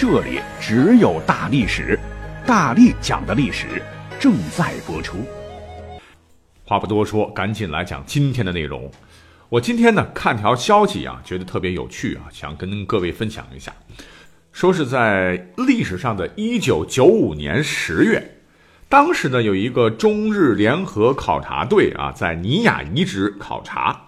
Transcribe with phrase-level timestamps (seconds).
[0.00, 2.00] 这里只有大历史，
[2.46, 3.82] 大力讲的历史
[4.18, 5.18] 正在播出。
[6.64, 8.90] 话不多说，赶紧来讲今天的内容。
[9.50, 13.70] 我今天呢看条消息啊，觉得特别有趣啊，想跟各位分享一下。
[14.52, 18.38] 说是在历史上的一九九五年十月，
[18.88, 24.00] 当时呢有一个中日联合考察队啊，在尼雅遗址考察。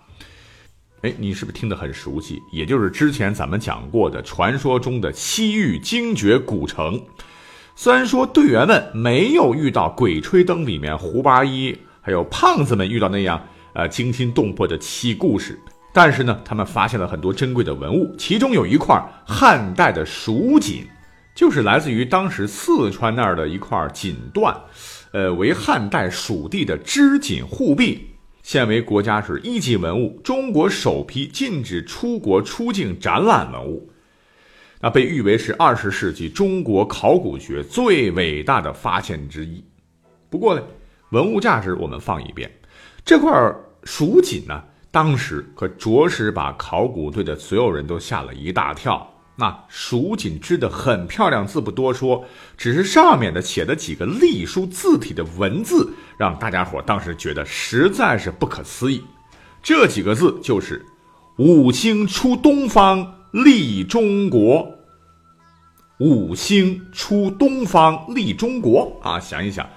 [1.02, 2.41] 哎，你是不是听得很熟悉？
[2.52, 7.01] 也就是之前咱们讲过的传说中的西域精绝古城。
[7.75, 15.59] 虽然说队员们没有遇到《鬼吹灯》里面胡八一还有胖子们遇到那样呃惊心动魄的奇故事，
[15.92, 20.87] 但是呢，他们发现了很多珍贵的文物，其中有一块汉代的蜀锦，
[21.34, 24.55] 就是来自于当时四川那儿的一块锦缎，
[25.11, 28.12] 呃，为汉代蜀地的织锦护臂。
[28.43, 33.89] 现为国家是一级文物，中国首批禁止出国出境展览文物，
[34.81, 39.65] 那被誉为是二十世纪中国考古学最伟大的发现之一。
[40.29, 40.62] 不过呢，
[41.11, 42.51] 文物价值我们放一边，
[43.05, 43.31] 这块
[43.84, 49.09] 蜀锦呢，当时可着实把考古队的所有人都吓了一大跳。
[49.37, 52.25] 那蜀锦织的很漂亮，字不多说，
[52.56, 59.03] 只是上面的写的几个隶书字体的文字，让大家伙当时觉得实在是不可思议。
[59.61, 60.81] 这几个字就是
[61.37, 64.65] “五星出东方，立中国”。
[65.98, 69.19] 五星出东方，立中国啊！
[69.19, 69.69] 想一想，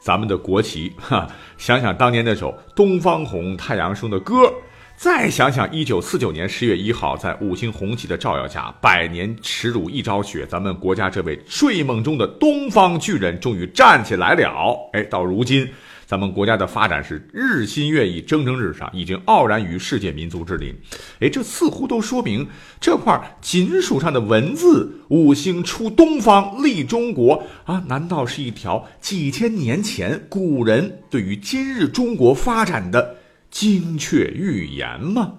[0.00, 4.52] 咱们的国旗哈，想想当年那首《东方红，太阳升》的歌。
[4.96, 14.76] 再想想，一九四九年十月一号，在五星红旗的照耀下，百年耻辱一朝雪，咱们国家这位睡梦中的东方巨人终于站起来了。
[14.92, 15.68] 哎，到如今，
[16.12, 20.76] 咱们国家的发展是日新月异，蒸蒸日上，已经傲然于世界民族之林。
[21.20, 22.46] 哎，这似乎都说明
[22.78, 33.16] 这块锦属上的文字“五星出东方，立中国”啊，难道是一条几千年前古人对于今日中国发展的？
[33.50, 35.32] 精确预言吗？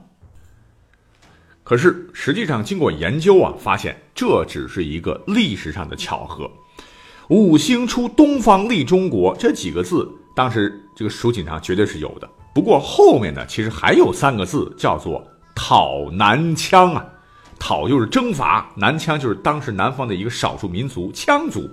[1.64, 6.50] 可是实际上，经过研究啊，发现这只是一个历史上的巧合。
[7.30, 12.30] 五星出东方，立中国这几个字，当时这个蜀锦上绝对是有的。
[12.54, 17.06] 不过后面呢，其实还有三个字，叫做讨南羌啊。
[17.60, 21.70] 讨就是征伐，南羌就是当时南方的一个少数民族羌族。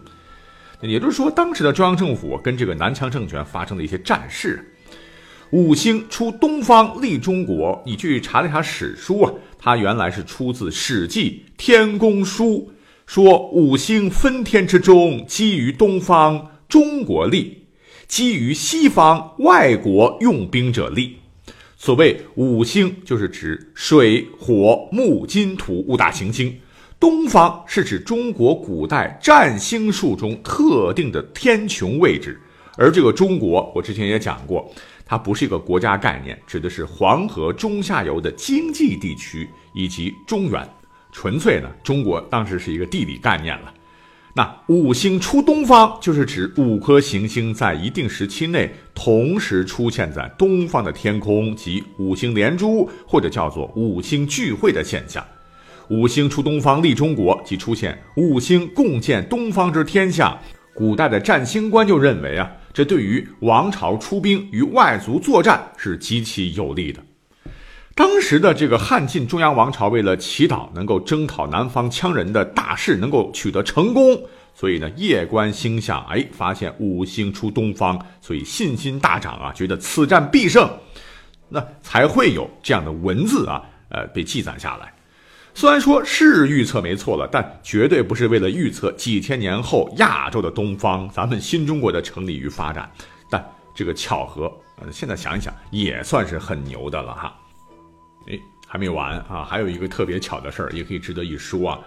[0.83, 4.73] 也就是说，当时的中央政府跟这个南羌政权发生了一些战事。
[5.51, 7.83] 五星出东方，立中国。
[7.85, 12.71] 你去查了查史书啊，它原来是出自《史记·天工书》，
[13.05, 17.60] 说五星分天之中，基于东方，中国立；
[18.11, 21.17] 基于西方，外国用兵者立。
[21.77, 26.53] 所谓五星，就是指水、火、木、金、土五大行星。
[26.99, 32.37] 东方是指中国古代占星术中特定的天穹位置，
[32.77, 34.69] 而这个中国，我之前也讲过。
[35.07, 40.69] 它不是一个国家概念，指的是黄河中下游的经济地区以及中原。
[41.13, 43.73] 纯粹呢，中国当时是一个地理概念了。
[44.35, 55.25] 那五星出东方，就是指五颗行星在一定时期内同时出现在东方的天空，即五星连珠或者叫做五星聚会的现象。
[55.89, 60.39] 五星出东方立中国，即出现五星共建东方之天下。
[60.73, 62.51] 古代的占星观就认为啊。
[62.73, 67.03] 这对于王朝出兵与外族作战是极其有利的。
[68.01, 74.19] 当时的这个汉晋中央王朝为了祈祷能够征讨南方羌人的大事能够取得成功，
[74.55, 80.67] 所以呢夜观星象，哎，发现五星出东方，所以信心大涨啊，觉得此战必胜，
[81.51, 83.61] 那才会有这样的文字啊，
[83.91, 84.91] 呃，被记载下来。
[85.53, 92.91] 虽然说是预测没错了，但绝对不是为了预测几千年后亚洲的东方，咱们新中国的成立与发展。
[93.31, 97.37] 但这个巧合，呃，现在想一想也算是很牛的了哈。
[98.27, 101.79] 哎，还没完啊，还有一个特别巧的事儿，也可以值得一说啊，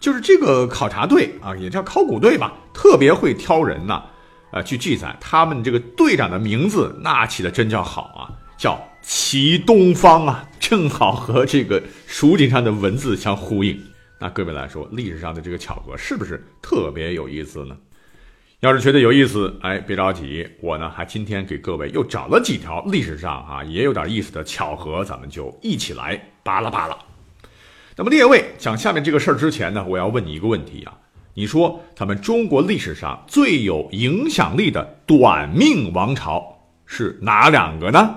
[0.00, 4.02] 就是这个考察队啊，也叫考古队吧，特别会挑人呐，
[4.50, 8.80] 啊，据记载他们这个队长的名字，那起的真叫好啊，叫。
[9.04, 13.76] 齐东方啊，正好和这个蜀锦上的文字相呼应。
[14.16, 17.76] 那各位来说，历史上的这个巧合是不是特别有意思呢？
[18.62, 26.96] 要是觉得有意思，哎，别着急，我呢还今天给各位又找了几条历史上啊也有点意思的巧合，咱们就一起来扒拉扒拉。
[27.96, 30.94] 那么列位讲下面这个事儿之前呢，我要问你一个问题啊，
[31.34, 38.14] 你说咱们中国历史上最有影响力的短命王朝是哪两个呢？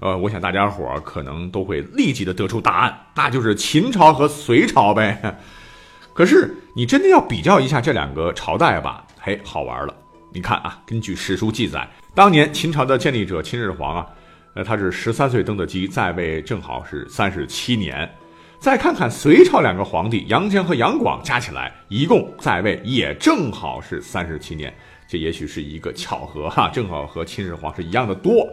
[0.00, 5.38] 呃，我想大家伙儿可能都会立即的得出答案，那就是秦朝和隋朝呗。
[6.14, 9.04] 可是你真的要比较一下这两个朝代吧？
[9.20, 9.94] 嘿，好玩了！
[10.32, 14.06] 你看啊，根据史书记载，当年秦朝的建立者秦始皇啊，
[14.54, 18.08] 呃，他是十三岁登的基，在位正好是三十七年。
[18.60, 24.72] 再看看隋朝两个皇帝杨坚和杨广，加起来一共在位也正好是三十七年。
[25.08, 28.48] 这也许是一个巧合哈，正好和秦始皇是一样的多。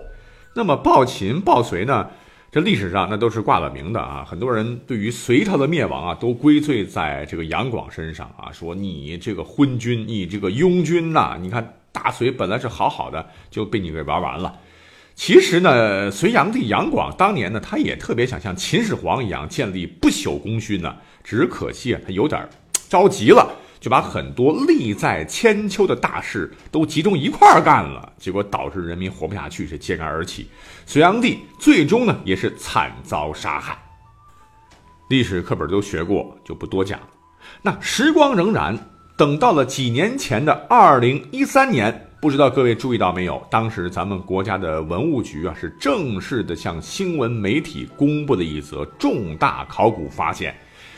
[0.54, 2.10] 那么暴秦暴隋呢？
[2.56, 4.24] 这历史上那都是挂了名的啊！
[4.26, 11.38] 很多人对于隋朝的灭亡啊，都归罪在这个杨广身上啊，说你这个昏君，你这个庸君呐！
[11.42, 14.58] 你看大隋本来是好好的，就被你给玩完了。
[15.16, 22.48] 其实呢，隋炀帝杨广当年呢，他也特别想像秦始皇一样建立不朽功勋呢，只可惜啊，他有点
[22.88, 23.54] 着急了。
[23.80, 30.48] 就把很多利在千秋的大事都集中一块儿干了，结果导致人民活不下去，是揭竿而起。
[30.86, 33.78] 隋炀帝最终呢也是惨遭杀害。
[35.10, 37.00] 历史课本都学过，就不多讲。
[37.62, 38.76] 那时光荏苒，
[39.16, 43.46] 等到了几年前的二零一三年，不知道各位注意到没有？
[43.52, 50.56] 当时咱们国家的文物局啊是正式的向新闻媒体公布了一则重大考古发现。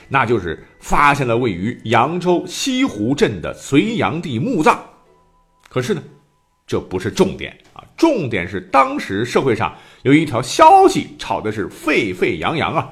[0.10, 4.78] 那就是发现了位于扬州西湖镇的隋炀帝墓葬，
[5.70, 6.02] 可是呢，
[6.66, 12.90] 这不是重点啊，重点是当时社会上有一条消息炒的是沸沸扬扬啊，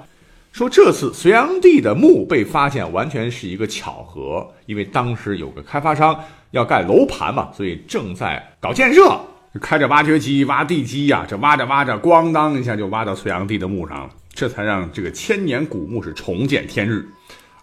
[0.52, 6.18] 说这次隋炀帝的墓被发现完全是一个巧合，因为当时有个开发商
[6.52, 9.20] 要盖楼盘嘛，所以正在搞建设，
[9.62, 14.10] 开着挖掘机挖地基呀，这挖着挖着，咣当一下就挖到隋炀帝的墓上了。
[14.36, 17.08] 这才让这个千年古墓是重见天日，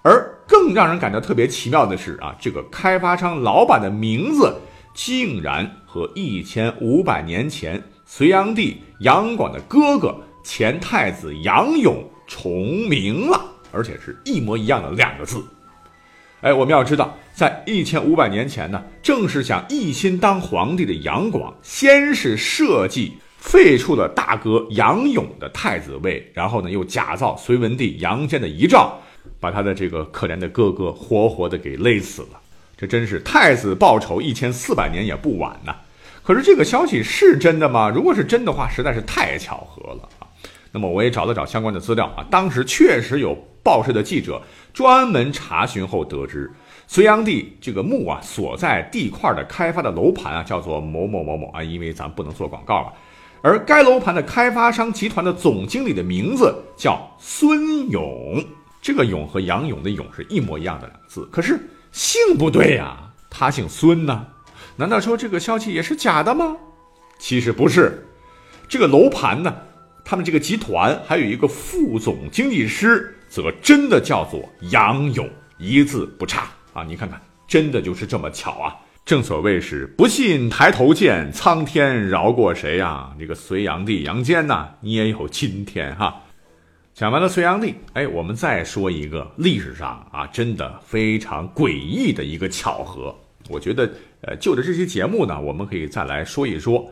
[0.01, 4.57] 而更让人感到特别奇妙的是啊，这个开发商老板的名字
[4.95, 13.39] 竟然和一千五百年前隋炀帝杨广的哥哥前太子杨勇重名了，
[13.71, 15.45] 而且是一模一样的两个字。
[16.41, 23.13] 哎，我们要知道，在一千五百年前呢，正是想一心当皇帝的杨广，先是设计。
[23.43, 28.97] 废黜了大哥杨勇的太子位，然后呢，又假造隋文帝杨坚的遗诏，
[29.41, 32.41] 把他的这个可怜的哥哥活活的给勒死了。
[32.77, 35.75] 这真是太子报仇一千四百年也不晚呐。
[36.23, 37.91] 可是这个消息是真的吗？
[37.91, 40.27] 如果是真的话，实在是太巧合了啊。
[40.71, 44.41] 那么我也找了找相关的资料啊，当时确实有报社的记者
[44.73, 46.49] 专门查询后得知，
[46.87, 52.93] 隋炀帝这个墓啊所在地块的开发的楼盘啊叫做某某某某啊，因为咱不能做广告了。
[53.43, 58.43] 而该楼盘的开发商集团的总经理的名字叫孙勇，
[58.81, 61.59] 这个“勇”和杨勇的“勇”是一模一样的两个字，可是
[61.91, 62.97] 姓不对呀，
[63.29, 64.25] 他姓孙呢？
[64.77, 66.57] 难道说这个消息也是假的吗？
[67.19, 68.07] 其实不是，
[68.69, 69.53] 这个楼盘呢，
[70.05, 75.29] 他们这个集团还有一个副总经济师，则真的叫做杨勇，
[75.59, 76.85] 一字不差啊！
[76.85, 78.77] 你看看，真的就是这么巧啊！
[79.05, 83.13] 正所谓是不信抬头见，苍天饶过谁呀？
[83.19, 86.23] 这个隋炀帝杨坚呐，你也有今天哈。
[86.95, 93.15] 讲完了隋炀帝，哎，我们再说一个历史上啊，真的非常诡异的一个巧合。
[93.49, 93.91] 我觉得，
[94.21, 96.89] 呃，就着这期节目呢，我们可以再来说一说，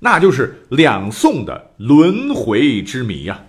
[0.00, 3.40] 那就是两宋的轮回之谜呀。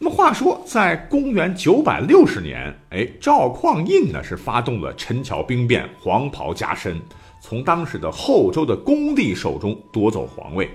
[0.00, 6.96] 那么话说，在公元九百六十年，哎，赵匡胤呢是发动了陈桥兵变，黄袍加身。
[7.40, 10.70] 从当时的后周的恭帝手中夺走皇位，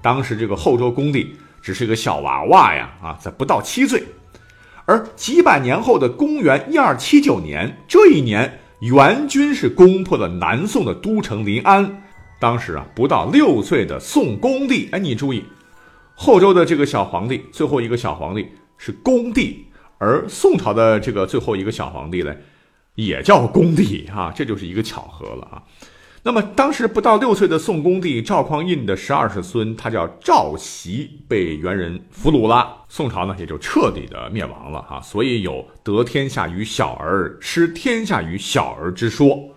[0.00, 4.00] 当时这个后周恭帝只是个小娃娃呀，啊，才不到七岁。
[4.84, 12.02] 而几百年后的公元一二七九年，这一年元军是攻破了南宋的都城临安。
[12.40, 15.44] 当时啊，不到六岁的宋恭帝，哎，你注意，
[16.14, 18.46] 后周的这个小皇帝，最后一个小皇帝
[18.78, 19.66] 是恭帝，
[19.98, 22.34] 而宋朝的这个最后一个小皇帝呢，
[22.94, 25.62] 也叫恭帝啊，这就是一个巧合了啊。
[26.24, 35.00] 那么，当时不到六岁的宋恭帝赵匡胤的十二世孙，他叫赵袭，被元人俘虏了，宋朝呢也就彻底的灭亡了哈。
[35.00, 39.54] 所以有得天下于小儿，失天下于小儿之说。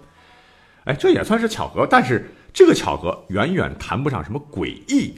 [0.85, 5.15] 哎，这也算是巧合，但是这个巧合远远谈不上什么诡异。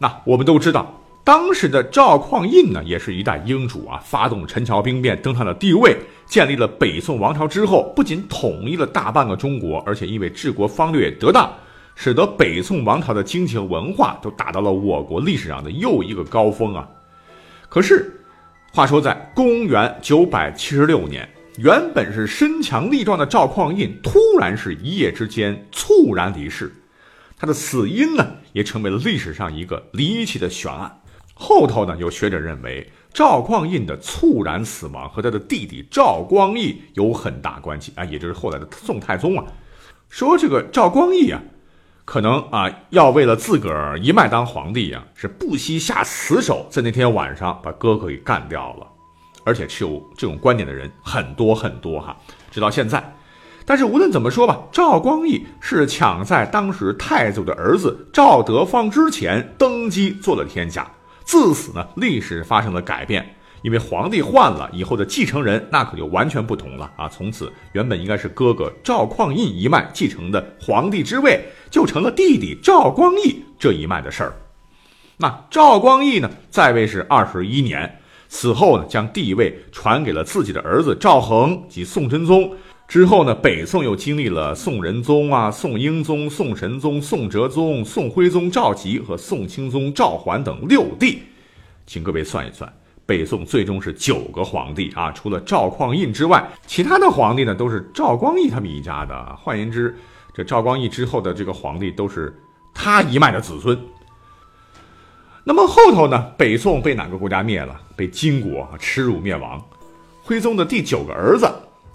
[0.00, 11.50] 那我们都知道，当时的赵匡胤呢，也是一代英主啊，发动陈桥兵变，登上了帝位，建立了北宋王朝之后，不仅统一了大半个中国，而且因为治国方略得当，
[11.94, 16.86] 使得北宋王朝的经济和文化都达到了我国历史上的又一个高峰啊。
[17.70, 18.20] 可是，
[18.70, 21.26] 话说在公元九百七十六年。
[21.58, 26.70] 原本是身强力壮的赵匡胤，突然是一夜之间猝然离世。
[27.38, 30.90] 他的死因呢，也成为了历史上一个离奇的悬案。
[31.34, 39.44] 后头呢，有学者认为赵匡胤的猝然死亡和他的弟弟赵光义有很大关系啊，也就是后来的宋太宗啊。
[40.08, 41.42] 说这个赵光义啊，
[42.04, 48.86] 可能啊要为了自个儿一脉当皇帝呀，是不惜下死手，在那天晚上把哥哥给干掉了。
[49.44, 52.16] 而且持有这种观点的人很多很多哈，
[52.50, 53.14] 直到现在。
[53.66, 60.90] 但是无论怎么说吧，赵光义是抢在当时太祖的儿子赵德芳之前登基做了天下。
[61.24, 67.08] 自此呢，历史发生了改变，因为皇帝换了以后的继承人那可就完全不同了啊！
[67.08, 74.36] 从此原本应该是哥哥赵匡胤一脉继承的皇帝之位，就成了弟弟赵光义这一脉的事儿。
[75.16, 78.00] 那赵光义呢，在位是二十一年。
[78.28, 82.52] 此后呢，将帝位传给了自己的儿子赵恒及宋真宗。
[82.94, 91.18] 之后呢，北宋又经历了宋仁宗啊、宋英宗、宋神宗、宋哲宗、宋徽宗赵佶和宋钦宗赵桓等六帝。
[91.88, 92.72] 请各位算一算，
[93.04, 99.36] 北宋最终是九个皇帝啊，除了赵匡胤之外，其他的皇帝呢都是赵光义他们一家的。
[99.42, 99.92] 换言之，
[100.32, 102.32] 这赵光义之后的这个皇帝都是
[102.72, 103.76] 他一脉的子孙。
[105.42, 106.30] 那么后头呢？
[106.38, 107.76] 北宋被哪个国家灭了？
[107.96, 109.60] 被金国耻辱灭亡。
[110.22, 111.52] 徽宗的第九个儿子，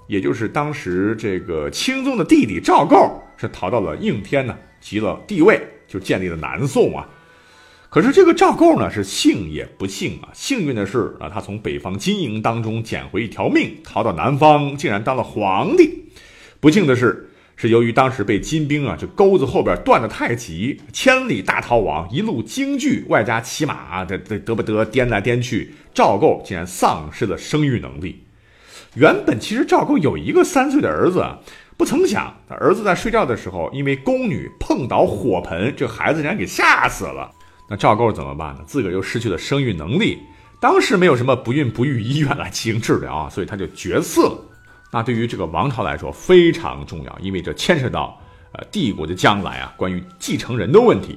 [0.09, 2.97] 也就是当时这个钦宗的弟弟赵构，
[3.37, 7.07] 是逃到了应天呢，即了帝位，就建立了南宋啊。
[7.91, 10.29] 可是这个赵构呢，是幸也不幸啊。
[10.33, 16.05] 幸运的是啊，他从北方金营当中捡回一条命，逃到南方，竟然当了皇帝。
[16.59, 17.27] 不幸的是。
[17.61, 28.23] 是由于当时被金兵啊，这钩子后边断的太急，千里大逃亡，一路惊惧，外加骑马这这得不得颠来颠去，赵构竟然丧失了生育能力。
[28.95, 31.23] 原本其实赵构有一个三岁的儿子，
[31.77, 37.31] 不曾想他儿子在睡觉的时候，因为宫女碰倒火盆，这孩子竟然给吓死了。
[37.69, 38.61] 那赵构怎么办呢？
[38.65, 40.17] 自个儿又失去了生育能力，
[40.59, 44.37] 当时没有什么不孕不育医院来进行治疗啊，所以他就绝嗣了。
[44.91, 48.19] 那对于这个王朝来说非常重要，因为这牵扯到
[48.53, 51.15] 呃帝国的将来啊，关于继承人的问题。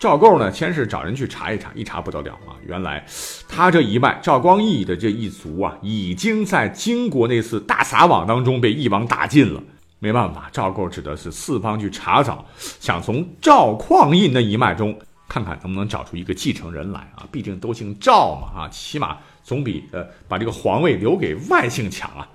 [0.00, 3.04] 赵构呢，先是找人去查一查，一查不得了啊，原来
[3.46, 9.62] 他这一脉赵光义的这一族啊，已经在金国那次大撒网当中被一网打尽了。
[9.98, 22.26] 没办法，赵构只得是四方去查找，想从赵匡胤那一脉中看看能不能找出一个继承人来啊，毕竟都姓赵嘛啊，起码总比呃把这个皇位留给外姓强啊。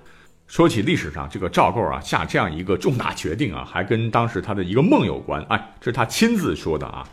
[0.46, 5.44] 说起历史上这个赵构啊，下这样一个重大决定啊，还跟当时他的一个梦有关。
[5.48, 7.04] 哎，这是他亲自说的啊。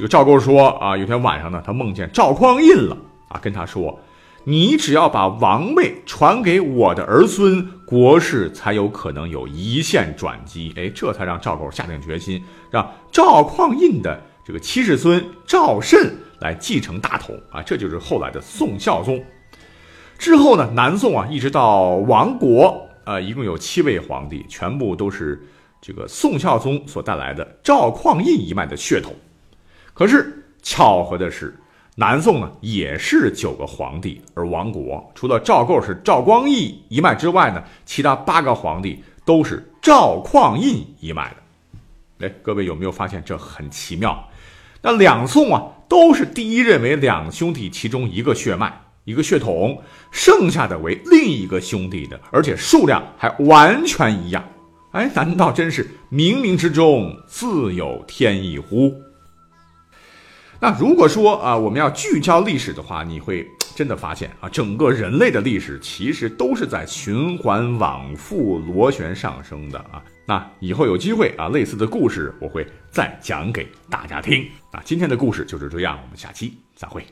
[0.00, 2.96] 这个赵构说啊，有天晚上呢，他梦见赵匡胤了
[3.28, 4.00] 啊，跟他说
[4.44, 19.22] ：“你只要把王位传给我的儿孙，国事才有可能有一线转机。”哎，这才让赵构下定决心，让赵匡胤的这个七世孙赵慎来继承大统啊，这就是后来的宋孝宗。
[20.16, 25.46] 之后呢，南宋啊，一直到亡国，啊，一共有七位皇帝，全部都是
[25.78, 29.14] 这个宋孝宗所带来的赵匡胤一脉的血统。
[29.94, 31.54] 可是巧合的是，
[31.96, 42.26] 南宋呢也是九个皇帝而亡国，除了赵构是赵光义一脉之外呢，其他八个皇帝都是赵匡胤一脉的。
[42.26, 44.28] 哎，各位有没有发现这很奇妙？
[44.82, 48.80] 那两宋啊，都是第一认为两兄弟其中一个血脉。
[49.04, 49.82] 一个血统，
[50.12, 54.44] 剩下的为另一个兄弟的，而且数量还完全一样。
[54.92, 58.92] 哎，难道真是冥冥之中自有天意乎？
[60.62, 70.02] 那如果说啊，我们要聚焦历史的话，你会真的发现啊，整个人类的历史其实都是在循环往复、螺旋上升的啊。
[70.26, 74.46] 那以后有机会啊，类似的故事我会再讲给大家听。
[74.70, 77.02] 啊，今天的故事就是这样，我们下期再会。